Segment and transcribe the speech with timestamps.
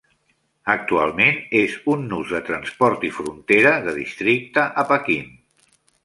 [0.75, 5.29] Actualment és un nus de transport i frontera de districte a Pequín.